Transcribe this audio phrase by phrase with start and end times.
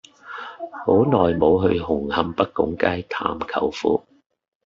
[0.83, 4.03] 好耐無去紅磡北拱街探舅父